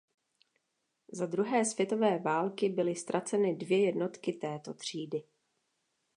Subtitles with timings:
[1.13, 5.23] Za druhé světové války byly ztraceny dvě jednotky této třídy.